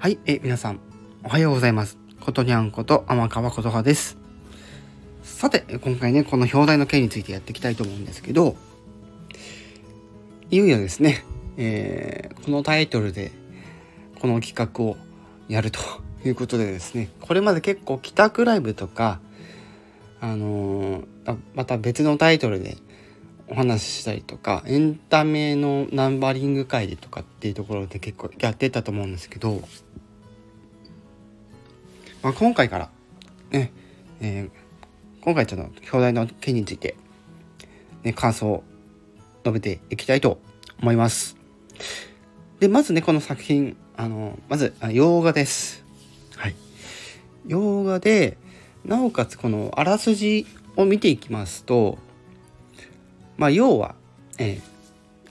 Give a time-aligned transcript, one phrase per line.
[0.00, 0.78] はい、え、皆さん、
[1.24, 1.98] おはようございます。
[2.20, 4.16] ことにゃんこと天川ことはです。
[5.24, 8.54] さて、今回ね、この表題の件についてやっていきたいと思うんですけど、
[10.52, 11.24] いよいよですね、
[11.56, 13.32] えー、このタイトルで、
[14.20, 14.96] この企画を
[15.48, 15.80] やると
[16.24, 19.18] いうことでですね、これまで結構帰宅ライブとか、
[20.20, 22.76] あのー、また別のタイトルで
[23.50, 29.62] お話ししたりとかエンタメのナンバリング会でとかっていうところで結構やってたと思うんですけど、
[32.22, 32.90] まあ、今回から
[33.50, 33.72] ね、
[34.20, 34.50] えー、
[35.22, 36.96] 今回ちょっと表題の件について、
[38.02, 38.64] ね、感想を
[39.44, 40.40] 述べていきたいと
[40.80, 41.36] 思います。
[42.60, 45.84] でまずねこの作品あのまず洋画です。
[46.36, 46.54] はい、
[47.46, 48.36] 洋画で
[48.84, 50.46] なおかつこのあらすじ
[50.76, 51.98] を見ていきますと
[53.38, 53.94] まあ、要は、
[54.38, 54.60] えー、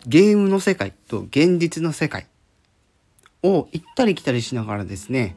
[0.07, 2.25] ゲームの世界と現実の世界
[3.43, 5.35] を行ったり来たりしながらですね、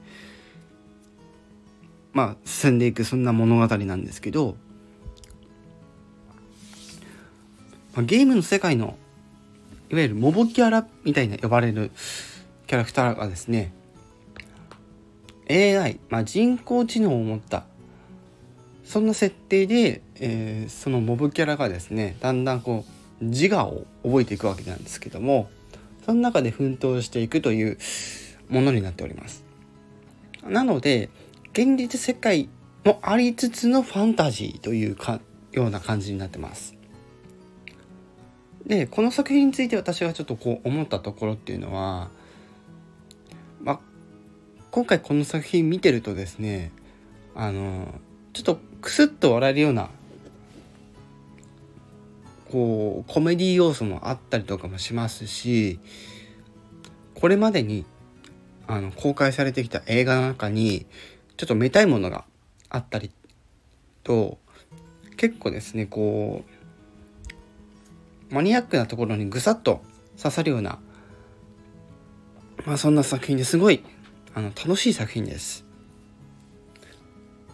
[2.12, 4.56] まあ、進んでいくそんな物語なんですけど、
[7.94, 8.96] まあ、ゲームの世界の
[9.90, 11.90] いわゆるモボキャラみたいな呼ばれる
[12.66, 13.72] キャラクターがですね
[15.48, 17.64] AI、まあ、人工知能を持った
[18.84, 22.84] そんな設定でえー、そのモブキャラがですねだんだんこ
[23.20, 25.50] う自我を覚えていくわけなんですけども
[26.04, 27.78] その中で奮闘していくという
[28.48, 29.44] ものになっております。
[30.42, 31.10] なので
[31.52, 32.48] 現実世界
[32.84, 35.20] もありつつのファンタジーというか
[35.52, 36.74] ような感じになってます。
[38.66, 42.08] でこの作品について私がちょっとこう思ったところっていうのは、
[43.60, 43.80] まあ、
[44.70, 46.70] 今回この作品見てるとですね
[47.34, 47.92] あの
[48.32, 49.90] ちょっとクスッと笑えるような
[52.50, 55.80] こうコメディ要素もあったりとかもしますし
[57.14, 57.84] これまでに
[58.66, 60.86] あの公開されてきた映画の中に
[61.40, 62.26] ちょっとめたいものが
[62.68, 63.10] あったり
[64.04, 64.36] と
[65.16, 66.44] 結構ですねこ
[68.30, 69.80] うマニアックなところにぐさっと
[70.18, 70.78] 刺さるような、
[72.66, 73.82] まあ、そんな作品ですごい
[74.34, 75.64] あの楽しい作品です。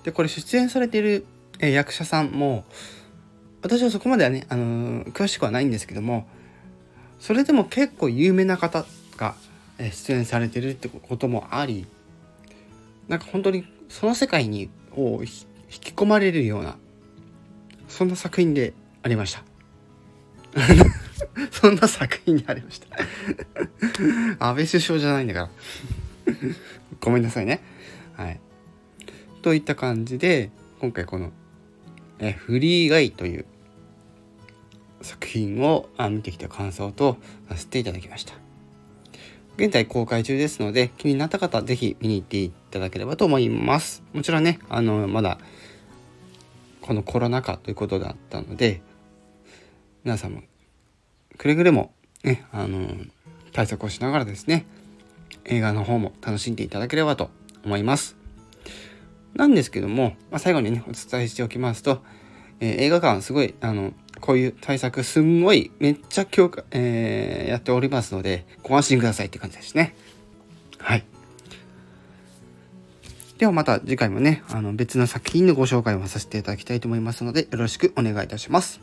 [0.02, 1.24] でこれ出演されている
[1.60, 2.64] 役者さんも
[3.62, 6.26] 私はそこまではね、あのー、詳しくはないんですけども
[7.20, 8.84] それでも結構有名な方
[9.16, 9.36] が
[9.78, 11.86] 出演されてるってこともあり
[13.06, 15.28] なんか本当にその世界にを引
[15.68, 16.76] き込まれるような
[17.88, 19.44] そんな作品でありました。
[21.52, 22.88] そんな作品にありました。
[24.44, 25.50] 安倍首相じゃないんだから。
[27.00, 27.60] ごめんなさいね。
[28.14, 28.40] はい。
[29.42, 31.32] といった感じで今回この
[32.18, 33.44] えフリーガイという
[35.02, 37.18] 作品を見てきた感想と
[37.48, 38.45] させていただきました。
[39.56, 44.02] 現在公開中ですので、気になった方はぜひ見に行っていただければと思います。
[44.12, 45.38] もちろんね、あの、まだ、
[46.82, 48.82] このコロナ禍ということだったので、
[50.04, 50.42] 皆さんも、
[51.38, 52.86] くれぐれも、ね、あの、
[53.52, 54.66] 対策をしながらですね、
[55.46, 57.30] 映画の方も楽しんでいただければと
[57.64, 58.16] 思います。
[59.34, 62.02] なんですけども、まあ、最後にね、お伝えしておきますと、
[62.60, 69.94] えー、映画館すごい、あの、こういう対策すんごいめっちゃ強化、えー、やっておりますので、ご安心くださいって感じですね。
[70.78, 71.04] はい。
[73.38, 78.80] ではまた次回もね、あの別の作品のご紹介をさせていただきたいと思いますので、よろしくお願いいたします。